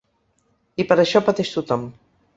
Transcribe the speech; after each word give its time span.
I 0.83 0.87
per 0.93 0.97
això 1.05 1.23
pateix 1.29 1.55
tothom. 1.59 1.85